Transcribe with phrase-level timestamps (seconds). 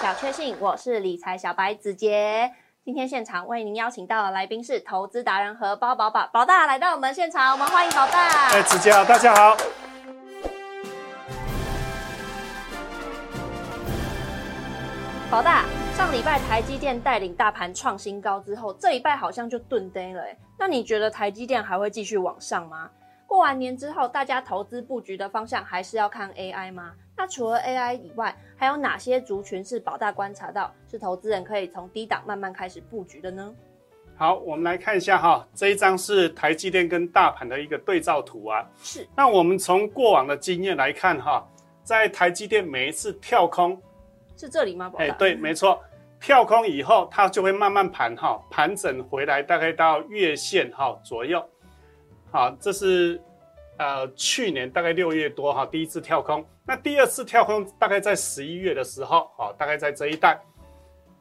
[0.00, 2.52] 小确幸，我是理财小白子杰。
[2.84, 8.48] 今天现场为您邀请到的来宾是投资达人和包宝宝宝大来到我们现场，我们欢迎宝大。
[8.52, 9.56] 哎，子杰好，大家好。
[15.28, 15.64] 宝大，
[15.96, 20.22] 上礼拜台积电带领大盘创新高之后，这一拜好像就顿跌了。
[20.22, 22.88] 哎，那你觉得台积电还会继续往上吗？
[23.28, 26.94] 过完年之后，大家投资布局的方向还是要看 AI 吗？
[27.14, 33.54] 那除了 AI 以外，还有哪些族群是宝大观察到是投资人可以从低档慢慢开始布局的呢？
[34.16, 38.66] 好，我们来看一下哈，这一张是台积电跟大盘的一个对照图啊。
[38.82, 39.06] 是。
[39.14, 41.46] 那我们从过往的经验来看哈，
[41.82, 43.78] 在台积电每一次跳空。
[44.38, 44.90] 是这里吗？
[44.96, 45.78] 哎，对，没错，
[46.18, 51.46] 跳空以后，它就会慢慢盘哈，盘整回来，大概到月线哈左右。
[52.30, 53.20] 好，这是
[53.78, 56.44] 呃去年大概六月多哈，第一次跳空。
[56.66, 60.38] 那第二次跳空大概在十一月的时候，哦，大概在这一带，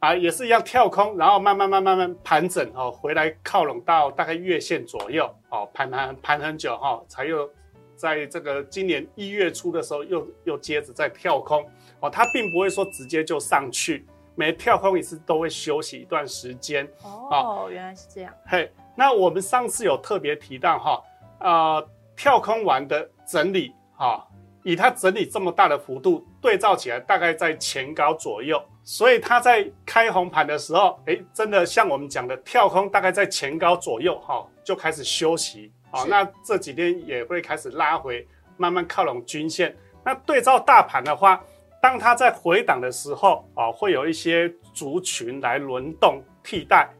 [0.00, 7.48] 啊，也是一样跳空，然后慢慢慢慢慢盘整哦，回来靠拢到大概月线左右，哦，盘盘盘很久哈，才又
[7.94, 11.64] 在这个今年一月初的时候又又接着再跳空。
[12.00, 16.88] 哦，它并不会说直接就上去，每跳空一次都会休息一段时间。
[17.02, 18.32] 哦，原来是这样。
[18.46, 21.00] 嘿，那我们上次有特别提到哈，
[21.38, 24.26] 呃，跳空完的整理哈，
[24.64, 35.72] 以它整理这么大的幅度对照起来，大概在前高左右，所以它在开红盘的时候，哎，真的像我们讲的跳空大概在前高左右哈，就开始休息。
[35.92, 39.72] 好，那这几天也会开始拉回，慢慢靠拢均线。
[40.04, 41.40] 那对照大盘的话。
[41.80, 46.90] 当它在回档的时候，啊，会有一些族群来轮动替代。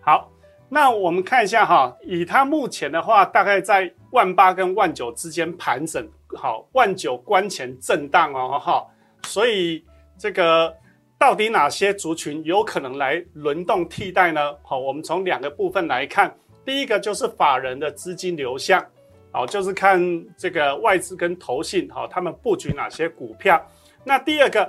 [0.00, 0.30] 好，
[0.74, 6.04] 那我们看一下哈，以它目前的话，大概在万八跟万九之间盘整，
[6.36, 8.84] 好，万九关前震荡哦，哈，
[9.22, 9.84] 所以
[10.18, 10.74] 这个
[11.16, 14.52] 到底哪些族群有可能来轮动替代呢？
[14.64, 18.84] 好，我们从两个部分来看，第一个就是法人的资金流向，
[19.30, 20.02] 好，就是看
[20.36, 23.64] 这个外资跟投信，好，他们布局哪些股票。
[24.02, 24.68] 那第二个，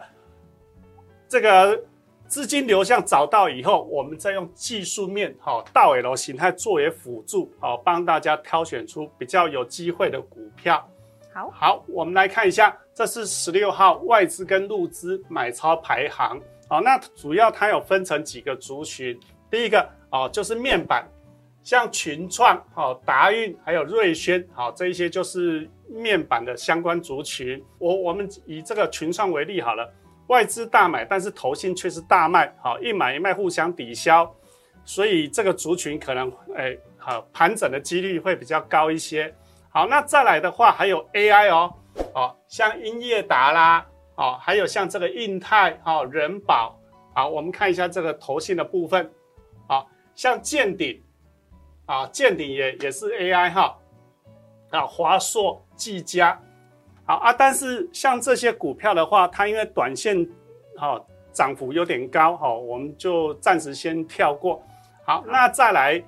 [1.28, 1.84] 这个
[2.36, 10.86] 资金流向找到以后，我们再用技术面哈倒 L 形态作为辅助，好帮大家挑选出比较有机会的股票。
[11.34, 16.38] 好，好，我们来看一下，这是十六号外资跟入资买超排行。
[16.68, 19.18] 好，那主要它有分成几个族群，
[19.50, 21.10] 第一个哦就是面板。
[21.64, 27.64] 像群创、好达运，还有瑞轩，好这一些就是面板的相关族群。
[27.80, 29.90] 我我们以这个群创为例好了，
[30.28, 34.30] 外资大买，但是投信却是大卖，好一买一卖互相抵消，
[34.84, 39.34] 所以这个族群可能哎好盘整的几率会比较高一些。
[39.70, 41.74] 好，那再来的话还有 AI 哦，
[42.14, 43.86] 哦像英业达啦，
[44.16, 46.80] 哦还有像这个印泰、哦人保，
[47.14, 49.12] 好我们看一下这个投信的部分，
[49.68, 51.02] 好像建鼎。
[51.88, 53.78] 啊，建鼎也也是 AI 哈，
[54.72, 56.42] 啊，华硕、技嘉，
[57.06, 60.28] 好啊，但是像这些股票的话，它因为短线
[60.78, 61.00] 哈
[61.32, 64.62] 涨幅有点高哈，我们就暂时先跳过。
[65.06, 66.04] 好，那再来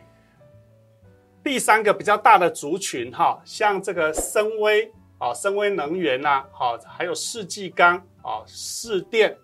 [1.43, 9.37] 第三个比较大的族群哈，像这个深威哦，深威能源呐，好，还有世纪钢哦，世电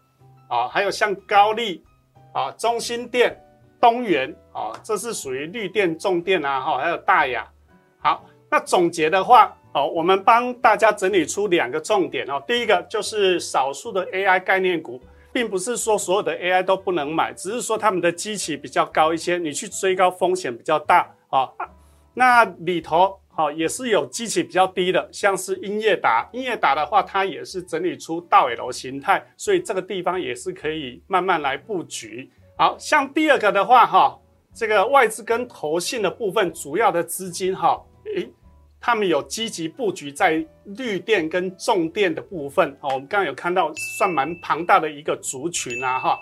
[0.49, 1.83] 啊，还有像高丽
[2.33, 3.39] 啊，中心电。
[3.81, 7.45] 东元哦，这是属于绿电、重电啊，哈，还有大雅。
[7.99, 12.39] 好，那总结的话，好，我们帮大家整理出两个重点哦。
[12.47, 15.01] 第一个就是少数的 AI 概念股，
[15.31, 21.49] 并不是说所有的 AI 都不能买，只是说他们的基期比较高一些，你去追高风险比较大啊。
[22.13, 32.29] 那里头好也是有基期比较低的，像是英业达，英业达的话，它也是整理出倒 L 形态，所以这个地方也是可以慢慢来布局。
[32.55, 34.19] 好像第二个的话，哈，
[34.53, 37.83] 这个外资跟投信的部分，主要的资金，哈，
[38.15, 38.29] 诶，
[38.85, 46.19] 他们有积极布局在绿电跟重电的部分，哦，我们刚刚有看到，算蛮庞大的一个族群啊，哈，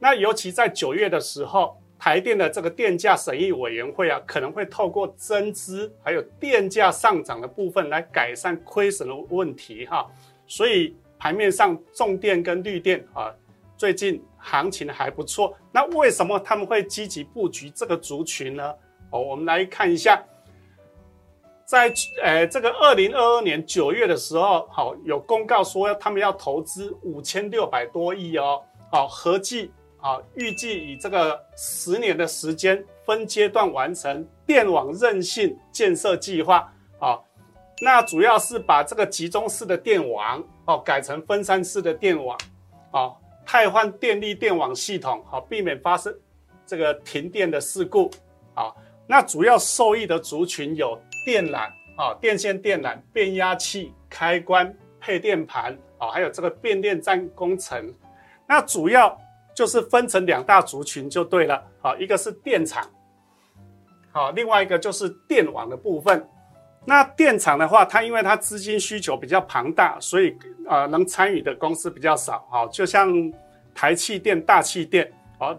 [0.00, 10.04] 那尤其在九月的时候，台电的这个电价审议委员会啊，可能会透过增资还有电价上涨的部分来改善亏损的问题，哈，
[10.48, 13.32] 所以盘面上重电跟绿电啊。
[13.76, 18.74] 最近行情还不错，那为什么他们会积极布局这个族群呢？
[19.10, 20.20] 哦，我们来看一下，
[21.70, 29.70] 在呃这个二零二二年九月的时候，好有公告说他们要投资五千六百多亿哦，好合计
[30.00, 36.68] 啊预计以这个十年的时间分阶段完成电网韧性建设计划
[36.98, 37.16] 啊，
[37.80, 42.36] 那主要是把这个集中式的电网哦改成分散式的电网
[42.90, 43.12] 啊。
[43.46, 46.12] 汰换电力电网系统，好避免发生
[46.66, 48.10] 这个停电的事故。
[48.54, 48.76] 好，
[49.10, 57.92] 那主要受益的族群有电缆啊，电线电缆、变压器、开关、配电盘啊，还有这个变电站工程。
[58.46, 59.20] 那主要
[59.52, 61.60] 就是分成两大族群就对了。
[61.80, 62.88] 好，一个是电厂，
[64.12, 66.24] 好，另外一个就是电网的部分。
[66.84, 72.46] 那电厂的话，它因为它资金需求比较庞大，所以呃能参与的公司比较少。
[72.48, 73.12] 好，就像
[73.74, 75.52] 台气电、大气电，好，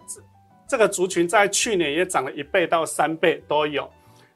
[0.71, 3.91] 这个族群在去年也涨了一倍到三倍都有。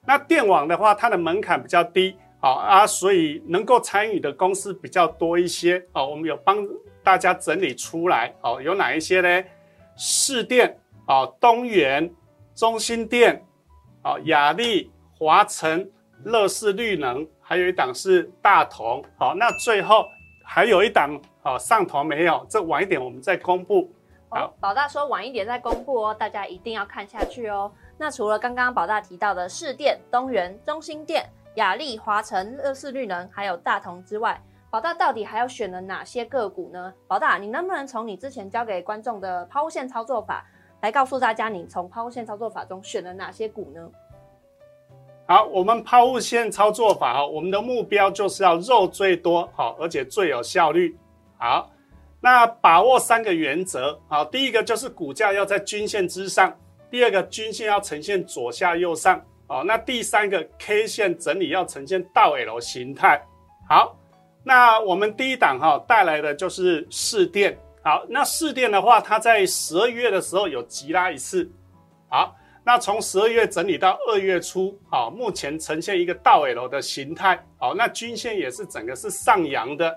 [0.05, 5.81] 那电网的话，它的门槛比较低，好啊，所以能够参与的公司比较多一些。
[5.93, 6.57] 哦，我们有帮
[7.01, 9.43] 大家整理出来，哦，有哪一些呢？
[9.95, 12.13] 市电，啊，东元、
[12.53, 13.41] 中心电，
[14.01, 15.89] 啊，雅力、华晨。
[16.25, 20.05] 乐视绿能，还有一档是大同，好，那最后
[20.43, 23.89] 还有一档，好上头没有，这晚一点我们再公布。
[24.29, 27.71] 好，宝大说晚一点再公布哦，大家一定要看下去哦。
[27.97, 31.25] 那除了刚刚宝大提到的市电、东元、中心电、
[31.55, 36.93] 雅丽、华晨、乐视绿能，还有大同之外，宝大到底还要选了哪些个股呢？
[37.07, 40.45] 宝大，你能不能从你之前教给观众的抛物线操作法
[40.81, 43.89] 来告诉大家，你从抛物线操作法中选了哪些股呢？
[45.27, 50.97] 好，我们抛物线操作法哈，我们的目标就是要肉最多好，而且最有效率。
[51.37, 51.69] 好，
[52.25, 56.51] 那把握三个原则好，第一个就是股价要在均线之上，
[56.89, 63.23] 第二个均线要呈现左下右上哦，那第三个 K 线整理要呈现倒 L 形态。
[63.69, 63.95] 好，
[64.43, 67.55] 那我们第一档哈带来的就是市电。
[67.83, 71.47] 好，那市电的话，它在十二月的时候有急拉一次。
[72.09, 72.35] 好。
[72.67, 79.95] 那从十二月整理到二月初，好，目前呈现一个倒 L 的形态，好，那均线也是整个是上扬的，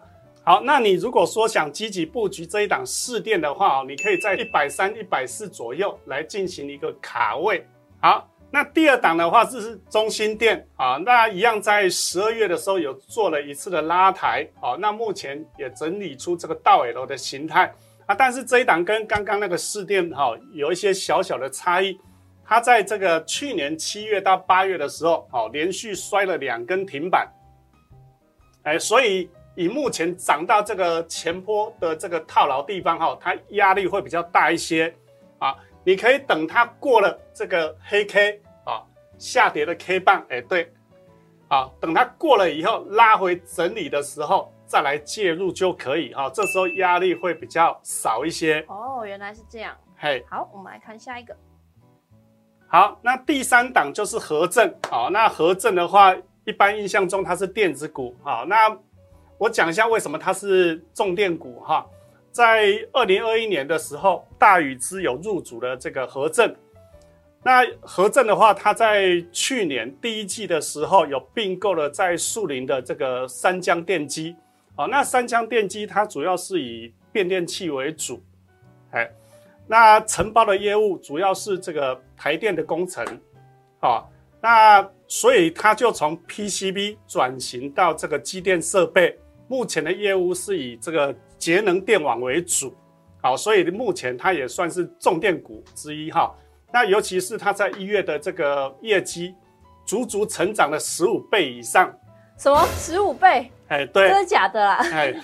[0.48, 7.66] 好，那你如果说想积极布局这一档试电的话哦，你可以在一百三、一百四左右来进行一个卡位，
[8.00, 17.70] 好，那第二档的话这是中心电，啊，那一样在十二月的时候有做了一次的拉抬，好，那目前也整理出这个倒 L 的形态，
[18.06, 22.00] 啊，但是这一档跟刚刚那个试电，哈，有一些小小的差异。
[22.42, 27.30] 它在这个去年七月到八月的时候，哦，连续摔了两根停板，
[28.62, 34.94] 哎，所以以目前涨到这个前坡的这个套牢地方，哈，它压力会比较大一些，
[35.40, 35.52] 啊，
[35.82, 38.86] 你可以等它过了这个黑 K 啊
[39.18, 40.72] 下跌的 K 棒，哎，对，
[41.48, 48.64] 啊，等它过了以后拉回整理的时候再来介入就可以，哈，这时候压力会比较少一些。
[48.68, 49.76] 哦，原来是这样。
[49.96, 51.36] 嘿，好，我们来看下一个。
[52.68, 54.72] 好，那第三档就是和正。
[54.88, 56.14] 好，那和正的话，
[56.44, 58.14] 一般印象中它是电子股。
[58.22, 58.70] 好，那
[59.38, 61.86] 我讲一下为什么它是重电股哈。
[62.30, 66.54] 在二零二一年的时候，大禹之有入主了这个和正。
[67.42, 74.36] 那和正的话，它在去年第一季的时候有并购了在树林的这个三江电机。
[74.76, 78.22] 好，那三江电机它主要是以变电器为主，
[78.90, 79.10] 哎。
[79.70, 83.04] 那承包的业务主要是这个台电的工程，
[83.80, 84.02] 啊，
[84.40, 89.14] 那所以它就从 PCB 转型到这个机电设备，
[89.48, 92.72] 目前的业务是以这个节能电网为主，
[93.20, 96.34] 好，所以目前它也算是重电股之一哈。
[96.72, 99.34] 那尤其是它在一月的这个业绩，
[99.86, 101.90] 足足成长了十五倍以上。
[102.36, 103.50] 什么十五倍？
[103.68, 104.74] 哎，对，真的假的啦？
[104.92, 105.14] 哎，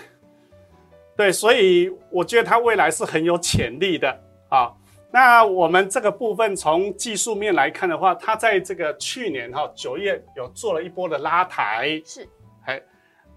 [1.17, 4.21] 对，所以我觉得它未来是很有潜力的。
[4.49, 4.73] 啊，
[5.13, 12.27] 那我们这个部分从技术面来看的话，它在这个去年哈九月有做了一波的拉抬，是，
[12.67, 12.81] 哎，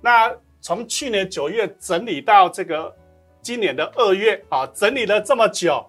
[0.01, 0.33] 那
[0.67, 2.93] 从去年九月整理到这个
[3.41, 5.81] 今年的二月啊，整理了这么久，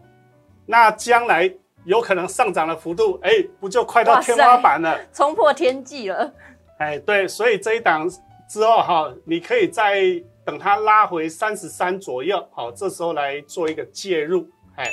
[0.67, 1.53] 那将来
[1.85, 6.33] 有可能上涨的幅度，哎，不就快到天花板了，冲破天际了？
[6.79, 8.09] 哎，对，所以这一档
[8.49, 10.01] 之后哈，你可以再
[10.45, 14.89] 等它拉回三十三左右，好，这时候来做一个介入，哎。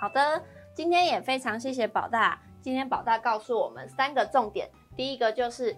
[0.00, 0.42] 好的，
[0.74, 2.40] 今天也非常谢谢宝大。
[2.62, 5.76] 今天宝大告诉我们三个重点，第一个就是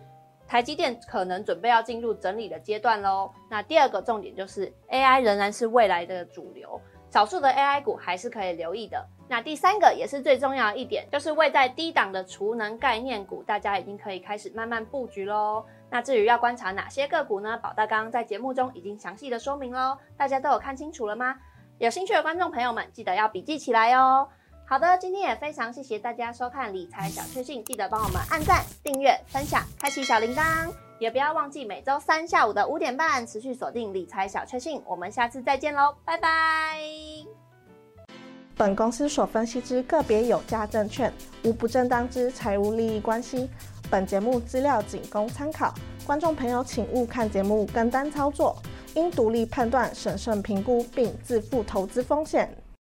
[0.52, 3.32] 台积电可能准备要进入整理的阶段喽。
[3.48, 6.78] 那第二个重点就是 AI 仍然是未来的主流，
[7.08, 9.02] 少数的 AI 股还是可以留意的。
[9.30, 15.64] 那第三个也是最重要一点，就是位在低档的储能概念股，大家已经可以开始慢慢布局喽。
[15.88, 17.56] 那至于要观察哪些个股呢？
[17.56, 21.34] 宝大刚刚在节目中已经详细的说明喽，大家都有看清楚了吗？
[21.78, 24.28] 有兴趣的观众朋友们，记得要笔记起来哦。
[24.72, 36.78] 好的，今天也非常谢谢大家收看《理财小确幸》，记得帮我们按赞、订阅、分享、开启小铃铛，也不要忘记每周三下午的五点半持续锁定《理财小确幸》，我们下次再见喽，拜拜。
[38.56, 41.12] 本公司所分析之个别有价证券，
[41.44, 43.50] 无不正当之财务利益关系。
[43.90, 45.74] 本节目资料仅供参考，
[46.06, 48.56] 观众朋友请勿看节目跟单操作，
[48.94, 52.50] 应独立判断、审慎评估并自负投资风险。